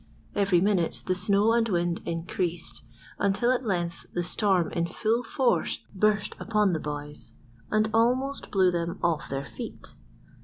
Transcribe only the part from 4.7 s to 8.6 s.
in full force burst upon the boys and almost